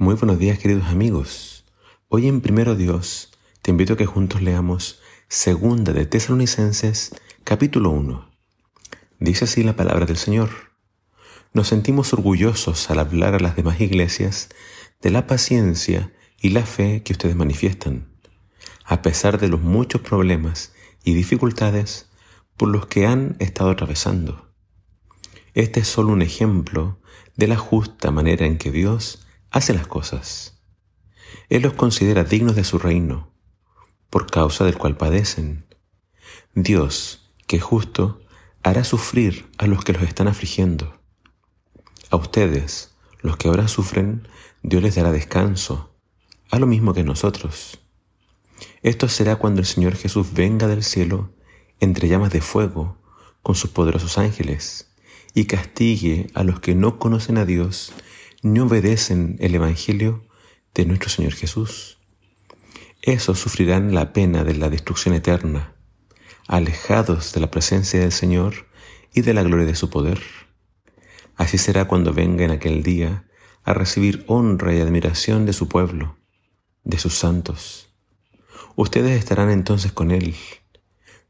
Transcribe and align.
Muy 0.00 0.14
buenos 0.14 0.38
días 0.38 0.60
queridos 0.60 0.86
amigos. 0.86 1.64
Hoy 2.06 2.28
en 2.28 2.40
Primero 2.40 2.76
Dios 2.76 3.32
te 3.62 3.72
invito 3.72 3.94
a 3.94 3.96
que 3.96 4.06
juntos 4.06 4.40
leamos 4.42 5.00
Segunda 5.26 5.92
de 5.92 6.06
Tesalonicenses 6.06 7.16
capítulo 7.42 7.90
1. 7.90 8.30
Dice 9.18 9.46
así 9.46 9.64
la 9.64 9.74
palabra 9.74 10.06
del 10.06 10.16
Señor. 10.16 10.50
Nos 11.52 11.66
sentimos 11.66 12.12
orgullosos 12.12 12.88
al 12.92 13.00
hablar 13.00 13.34
a 13.34 13.40
las 13.40 13.56
demás 13.56 13.80
iglesias 13.80 14.50
de 15.02 15.10
la 15.10 15.26
paciencia 15.26 16.12
y 16.40 16.50
la 16.50 16.64
fe 16.64 17.02
que 17.02 17.14
ustedes 17.14 17.34
manifiestan, 17.34 18.06
a 18.84 19.02
pesar 19.02 19.40
de 19.40 19.48
los 19.48 19.62
muchos 19.62 20.00
problemas 20.00 20.72
y 21.02 21.14
dificultades 21.14 22.08
por 22.56 22.68
los 22.68 22.86
que 22.86 23.04
han 23.08 23.34
estado 23.40 23.70
atravesando. 23.70 24.48
Este 25.54 25.80
es 25.80 25.88
solo 25.88 26.12
un 26.12 26.22
ejemplo 26.22 27.00
de 27.34 27.48
la 27.48 27.56
justa 27.56 28.12
manera 28.12 28.46
en 28.46 28.58
que 28.58 28.70
Dios 28.70 29.24
hace 29.50 29.74
las 29.74 29.86
cosas. 29.86 30.60
Él 31.48 31.62
los 31.62 31.74
considera 31.74 32.24
dignos 32.24 32.56
de 32.56 32.64
su 32.64 32.78
reino, 32.78 33.32
por 34.10 34.30
causa 34.30 34.64
del 34.64 34.78
cual 34.78 34.96
padecen. 34.96 35.66
Dios, 36.54 37.30
que 37.46 37.56
es 37.56 37.62
justo, 37.62 38.20
hará 38.62 38.84
sufrir 38.84 39.50
a 39.58 39.66
los 39.66 39.84
que 39.84 39.92
los 39.92 40.02
están 40.02 40.28
afligiendo. 40.28 41.00
A 42.10 42.16
ustedes, 42.16 42.94
los 43.20 43.36
que 43.36 43.48
ahora 43.48 43.68
sufren, 43.68 44.28
Dios 44.62 44.82
les 44.82 44.94
dará 44.94 45.12
descanso, 45.12 45.94
a 46.50 46.58
lo 46.58 46.66
mismo 46.66 46.94
que 46.94 47.04
nosotros. 47.04 47.78
Esto 48.82 49.08
será 49.08 49.36
cuando 49.36 49.60
el 49.60 49.66
Señor 49.66 49.94
Jesús 49.96 50.32
venga 50.32 50.66
del 50.66 50.82
cielo 50.82 51.32
entre 51.80 52.08
llamas 52.08 52.32
de 52.32 52.40
fuego 52.40 52.96
con 53.42 53.54
sus 53.54 53.70
poderosos 53.70 54.18
ángeles 54.18 54.90
y 55.34 55.44
castigue 55.44 56.28
a 56.34 56.42
los 56.42 56.60
que 56.60 56.74
no 56.74 56.98
conocen 56.98 57.38
a 57.38 57.44
Dios 57.44 57.92
no 58.42 58.66
obedecen 58.66 59.36
el 59.40 59.54
Evangelio 59.54 60.24
de 60.74 60.86
nuestro 60.86 61.08
Señor 61.08 61.32
Jesús. 61.32 61.98
Esos 63.02 63.38
sufrirán 63.38 63.94
la 63.94 64.12
pena 64.12 64.44
de 64.44 64.54
la 64.54 64.70
destrucción 64.70 65.14
eterna, 65.14 65.74
alejados 66.46 67.32
de 67.32 67.40
la 67.40 67.50
presencia 67.50 67.98
del 67.98 68.12
Señor 68.12 68.66
y 69.12 69.22
de 69.22 69.34
la 69.34 69.42
gloria 69.42 69.66
de 69.66 69.74
su 69.74 69.90
poder. 69.90 70.20
Así 71.36 71.58
será 71.58 71.86
cuando 71.86 72.12
venga 72.12 72.44
en 72.44 72.50
aquel 72.50 72.82
día 72.82 73.24
a 73.64 73.74
recibir 73.74 74.24
honra 74.28 74.74
y 74.74 74.80
admiración 74.80 75.44
de 75.44 75.52
su 75.52 75.68
pueblo, 75.68 76.16
de 76.84 76.98
sus 76.98 77.14
santos. 77.14 77.88
Ustedes 78.76 79.18
estarán 79.18 79.50
entonces 79.50 79.90
con 79.90 80.12
Él, 80.12 80.36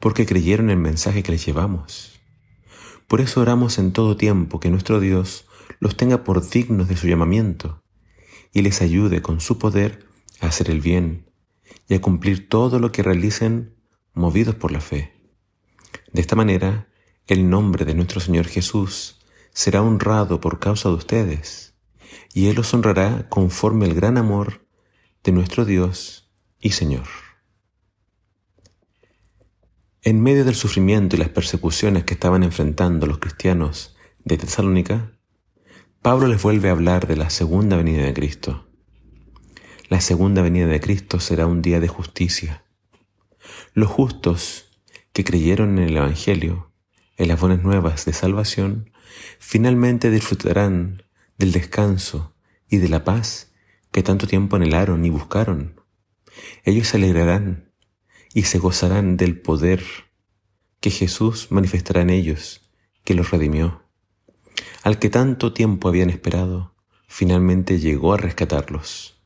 porque 0.00 0.26
creyeron 0.26 0.70
el 0.70 0.78
mensaje 0.78 1.22
que 1.22 1.32
les 1.32 1.46
llevamos. 1.46 2.20
Por 3.06 3.20
eso 3.20 3.40
oramos 3.40 3.78
en 3.78 3.92
todo 3.92 4.16
tiempo 4.16 4.58
que 4.58 4.70
nuestro 4.70 4.98
Dios 4.98 5.46
los 5.80 5.96
tenga 5.96 6.24
por 6.24 6.48
dignos 6.48 6.88
de 6.88 6.96
su 6.96 7.06
llamamiento 7.08 7.82
y 8.52 8.62
les 8.62 8.82
ayude 8.82 9.22
con 9.22 9.40
su 9.40 9.58
poder 9.58 10.06
a 10.40 10.46
hacer 10.46 10.70
el 10.70 10.80
bien 10.80 11.30
y 11.88 11.94
a 11.94 12.00
cumplir 12.00 12.48
todo 12.48 12.78
lo 12.78 12.92
que 12.92 13.02
realicen 13.02 13.74
movidos 14.14 14.54
por 14.54 14.72
la 14.72 14.80
fe. 14.80 15.12
De 16.12 16.20
esta 16.20 16.36
manera, 16.36 16.88
el 17.26 17.50
nombre 17.50 17.84
de 17.84 17.94
nuestro 17.94 18.20
Señor 18.20 18.46
Jesús 18.46 19.18
será 19.52 19.82
honrado 19.82 20.40
por 20.40 20.58
causa 20.58 20.88
de 20.88 20.94
ustedes, 20.94 21.74
y 22.32 22.48
Él 22.48 22.56
los 22.56 22.72
honrará 22.74 23.28
conforme 23.28 23.86
el 23.86 23.94
gran 23.94 24.18
amor 24.18 24.66
de 25.24 25.32
nuestro 25.32 25.64
Dios 25.64 26.30
y 26.60 26.70
Señor. 26.70 27.06
En 30.02 30.22
medio 30.22 30.44
del 30.44 30.54
sufrimiento 30.54 31.16
y 31.16 31.18
las 31.18 31.30
persecuciones 31.30 32.04
que 32.04 32.14
estaban 32.14 32.44
enfrentando 32.44 33.06
los 33.06 33.18
cristianos 33.18 33.96
de 34.24 34.38
Tesalónica, 34.38 35.15
Pablo 36.06 36.28
les 36.28 36.40
vuelve 36.40 36.68
a 36.68 36.70
hablar 36.70 37.08
de 37.08 37.16
la 37.16 37.30
segunda 37.30 37.76
venida 37.76 38.04
de 38.04 38.14
Cristo. 38.14 38.68
La 39.88 40.00
segunda 40.00 40.40
venida 40.40 40.68
de 40.68 40.78
Cristo 40.78 41.18
será 41.18 41.48
un 41.48 41.62
día 41.62 41.80
de 41.80 41.88
justicia. 41.88 42.62
Los 43.74 43.90
justos 43.90 44.70
que 45.12 45.24
creyeron 45.24 45.80
en 45.80 45.88
el 45.88 45.96
Evangelio, 45.96 46.70
en 47.16 47.26
las 47.26 47.40
buenas 47.40 47.64
nuevas 47.64 48.04
de 48.04 48.12
salvación, 48.12 48.92
finalmente 49.40 50.12
disfrutarán 50.12 51.02
del 51.38 51.50
descanso 51.50 52.36
y 52.68 52.76
de 52.76 52.88
la 52.88 53.02
paz 53.02 53.52
que 53.90 54.04
tanto 54.04 54.28
tiempo 54.28 54.54
anhelaron 54.54 55.04
y 55.04 55.10
buscaron. 55.10 55.80
Ellos 56.62 56.86
se 56.86 56.98
alegrarán 56.98 57.72
y 58.32 58.42
se 58.42 58.60
gozarán 58.60 59.16
del 59.16 59.40
poder 59.40 59.82
que 60.78 60.90
Jesús 60.90 61.48
manifestará 61.50 62.02
en 62.02 62.10
ellos, 62.10 62.70
que 63.02 63.14
los 63.14 63.32
redimió 63.32 63.85
al 64.86 65.00
que 65.00 65.10
tanto 65.10 65.52
tiempo 65.52 65.88
habían 65.88 66.10
esperado, 66.10 66.72
finalmente 67.08 67.80
llegó 67.80 68.12
a 68.12 68.18
rescatarlos. 68.18 69.20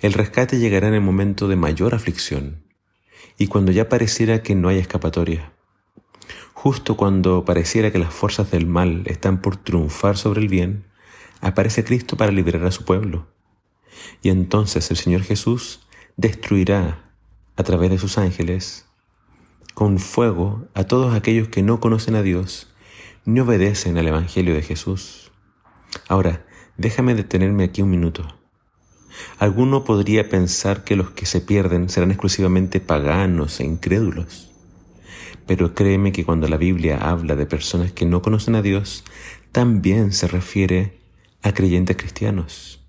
El 0.00 0.12
rescate 0.12 0.60
llegará 0.60 0.86
en 0.86 0.94
el 0.94 1.00
momento 1.00 1.48
de 1.48 1.56
mayor 1.56 1.92
aflicción 1.92 2.62
y 3.36 3.48
cuando 3.48 3.72
ya 3.72 3.88
pareciera 3.88 4.44
que 4.44 4.54
no 4.54 4.68
hay 4.68 4.78
escapatoria. 4.78 5.52
Justo 6.52 6.96
cuando 6.96 7.44
pareciera 7.44 7.90
que 7.90 7.98
las 7.98 8.14
fuerzas 8.14 8.52
del 8.52 8.66
mal 8.66 9.02
están 9.06 9.42
por 9.42 9.56
triunfar 9.56 10.16
sobre 10.16 10.40
el 10.40 10.46
bien, 10.46 10.84
aparece 11.40 11.82
Cristo 11.82 12.16
para 12.16 12.30
liberar 12.30 12.64
a 12.64 12.70
su 12.70 12.84
pueblo. 12.84 13.26
Y 14.22 14.28
entonces 14.28 14.88
el 14.92 14.96
Señor 14.96 15.24
Jesús 15.24 15.80
destruirá 16.16 17.10
a 17.56 17.64
través 17.64 17.90
de 17.90 17.98
sus 17.98 18.18
ángeles 18.18 18.86
con 19.74 19.98
fuego 19.98 20.68
a 20.74 20.84
todos 20.84 21.12
aquellos 21.12 21.48
que 21.48 21.64
no 21.64 21.80
conocen 21.80 22.14
a 22.14 22.22
Dios 22.22 22.68
no 23.26 23.42
obedecen 23.42 23.98
al 23.98 24.06
Evangelio 24.06 24.54
de 24.54 24.62
Jesús. 24.62 25.32
Ahora, 26.08 26.46
déjame 26.76 27.16
detenerme 27.16 27.64
aquí 27.64 27.82
un 27.82 27.90
minuto. 27.90 28.24
Alguno 29.38 29.82
podría 29.82 30.28
pensar 30.28 30.84
que 30.84 30.94
los 30.94 31.10
que 31.10 31.26
se 31.26 31.40
pierden 31.40 31.88
serán 31.88 32.12
exclusivamente 32.12 32.78
paganos 32.78 33.58
e 33.58 33.64
incrédulos. 33.64 34.52
Pero 35.44 35.74
créeme 35.74 36.12
que 36.12 36.24
cuando 36.24 36.46
la 36.46 36.56
Biblia 36.56 36.98
habla 36.98 37.34
de 37.34 37.46
personas 37.46 37.90
que 37.90 38.06
no 38.06 38.22
conocen 38.22 38.54
a 38.54 38.62
Dios, 38.62 39.04
también 39.50 40.12
se 40.12 40.28
refiere 40.28 41.00
a 41.42 41.52
creyentes 41.52 41.96
cristianos. 41.96 42.86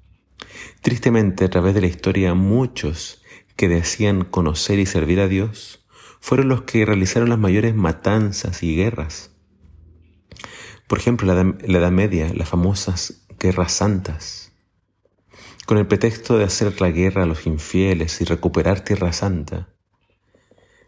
Tristemente, 0.82 1.46
a 1.46 1.50
través 1.50 1.74
de 1.74 1.82
la 1.82 1.88
historia, 1.88 2.36
muchos 2.36 3.24
que 3.56 3.68
decían 3.68 4.24
conocer 4.24 4.78
y 4.78 4.86
servir 4.86 5.20
a 5.20 5.28
Dios 5.28 5.84
fueron 6.20 6.48
los 6.48 6.62
que 6.62 6.86
realizaron 6.86 7.30
las 7.30 7.40
mayores 7.40 7.74
matanzas 7.74 8.62
y 8.62 8.76
guerras 8.76 9.32
por 10.88 11.00
ejemplo, 11.00 11.32
en 11.40 11.58
la 11.66 11.80
Edad 11.80 11.92
Media, 11.92 12.34
las 12.34 12.48
famosas 12.48 13.22
guerras 13.40 13.74
santas. 13.74 14.54
Con 15.66 15.78
el 15.78 15.86
pretexto 15.86 16.38
de 16.38 16.46
hacer 16.46 16.80
la 16.80 16.90
guerra 16.90 17.24
a 17.24 17.26
los 17.26 17.46
infieles 17.46 18.22
y 18.22 18.24
recuperar 18.24 18.80
Tierra 18.80 19.12
Santa, 19.12 19.68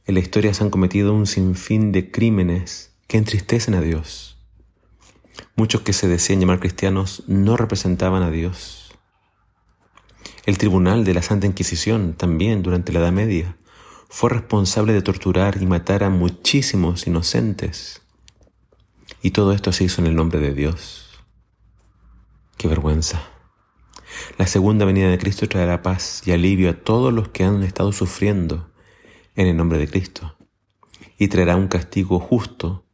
en 0.06 0.16
la 0.16 0.22
historia 0.22 0.54
se 0.54 0.64
han 0.64 0.70
cometido 0.70 1.14
un 1.14 1.28
sinfín 1.28 1.92
de 1.92 2.12
crímenes 2.12 2.96
que 3.08 3.18
entristecen 3.18 3.76
a 3.76 3.82
Dios. 3.82 4.38
Muchos 5.56 5.82
que 5.82 5.94
se 5.94 6.08
decían 6.08 6.40
llamar 6.40 6.60
cristianos 6.60 7.24
no 7.28 7.58
representaban 7.58 8.24
a 8.24 8.32
Dios. 8.32 8.94
El 10.46 10.58
tribunal 10.58 11.04
de 11.04 11.14
la 11.14 11.22
Santa 11.22 11.46
Inquisición, 11.46 12.14
también 12.14 12.64
durante 12.64 12.94
la 12.94 13.00
Edad 13.00 13.12
Media, 13.12 13.58
fue 14.08 14.30
responsable 14.30 14.94
de 14.94 15.02
torturar 15.02 15.62
y 15.62 15.66
matar 15.66 16.04
a 16.04 16.10
muchísimos 16.10 17.06
inocentes 17.06 18.02
y 19.22 19.32
todo 19.32 19.54
esto 19.54 19.72
se 19.72 19.84
hizo 19.84 20.02
en 20.02 20.08
el 20.08 20.16
nombre 20.16 20.40
de 20.40 20.54
Dios. 20.54 21.10
Qué 22.58 22.68
vergüenza. 22.68 23.22
La 24.38 24.48
segunda 24.48 24.86
venida 24.86 25.10
de 25.10 25.18
Cristo 25.18 25.48
traerá 25.48 25.82
paz 25.82 26.22
y 26.26 26.32
alivio 26.32 26.70
a 26.70 26.74
todos 26.74 27.14
los 27.14 27.30
que 27.30 27.44
han 27.44 27.64
estado 27.64 27.92
sufriendo 27.92 28.72
en 29.36 29.48
el 29.48 29.58
nombre 29.58 29.78
de 29.78 29.90
Cristo. 29.90 30.36
Y 31.18 31.28
traerá 31.28 31.56
un 31.56 31.68
castigo 31.68 32.20
justo 32.20 32.86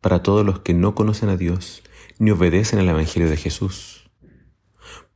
para 0.00 0.22
todos 0.22 0.44
los 0.44 0.60
que 0.60 0.74
no 0.74 0.94
conocen 0.94 1.28
a 1.28 1.36
Dios 1.36 1.82
ni 2.18 2.30
obedecen 2.30 2.78
al 2.78 2.88
Evangelio 2.88 3.28
de 3.28 3.36
Jesús. 3.36 4.10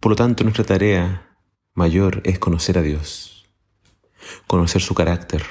Por 0.00 0.10
lo 0.10 0.16
tanto, 0.16 0.44
nuestra 0.44 0.64
tarea 0.64 1.36
mayor 1.74 2.20
es 2.24 2.38
conocer 2.38 2.78
a 2.78 2.82
Dios, 2.82 3.46
conocer 4.46 4.82
su 4.82 4.94
carácter, 4.94 5.44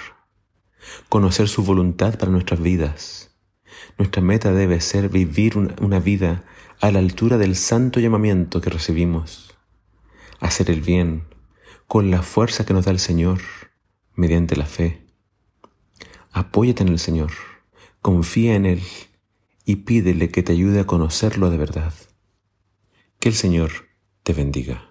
conocer 1.09 1.47
su 1.47 1.63
voluntad 1.63 2.17
para 2.17 2.31
nuestras 2.31 2.61
vidas 2.61 3.30
nuestra 3.97 4.21
meta 4.21 4.51
debe 4.51 4.81
ser 4.81 5.09
vivir 5.09 5.57
una, 5.57 5.99
vida 5.99 6.43
a 6.79 6.91
la 6.91 6.99
altura 6.99 7.37
del 7.37 7.55
santo 7.55 7.99
llamamiento 7.99 8.61
que 8.61 8.69
recibimos, 8.69 9.55
hacer 10.39 10.69
el 10.71 10.81
bien 10.81 11.23
con 11.87 12.11
la 12.11 12.21
fuerza 12.21 12.65
que 12.65 12.73
nos 12.73 12.85
da 12.85 12.91
el 12.91 12.99
Señor 12.99 13.41
mediante 14.15 14.55
la 14.55 14.65
fe. 14.65 15.05
Apóyate 16.31 16.83
en 16.83 16.89
el 16.89 16.99
Señor, 16.99 17.31
confía 18.01 18.55
en 18.55 18.65
Él 18.65 18.81
y 19.65 19.77
pídele 19.77 20.29
que 20.29 20.43
te 20.43 20.53
ayude 20.53 20.79
a 20.79 20.87
conocerlo 20.87 21.49
de 21.49 21.57
verdad. 21.57 21.93
Que 23.19 23.29
el 23.29 23.35
Señor 23.35 23.71
te 24.23 24.33
bendiga. 24.33 24.90